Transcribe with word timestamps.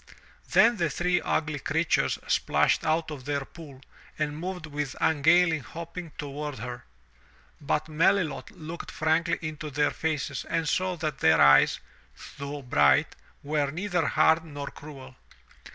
Then 0.49 0.77
the 0.77 0.89
three 0.89 1.21
ugly 1.21 1.59
creatures 1.59 2.17
splashed 2.27 2.83
out 2.83 3.11
of 3.11 3.25
their 3.25 3.45
pool 3.45 3.81
and 4.17 4.35
moved 4.35 4.65
with 4.65 4.95
ungainly 4.99 5.59
hopping 5.59 6.11
toward 6.17 6.57
her. 6.57 6.85
But 7.61 7.87
Melilot 7.87 8.49
looked 8.49 8.89
frankly 8.89 9.37
into 9.43 9.69
their 9.69 9.91
faces 9.91 10.43
and 10.49 10.67
saw 10.67 10.95
that 10.95 11.19
their 11.19 11.39
eyes, 11.39 11.79
though 12.39 12.63
bright, 12.63 13.15
were 13.43 13.69
neither 13.69 14.07
hard 14.07 14.43
nor 14.43 14.71
cruel. 14.71 15.17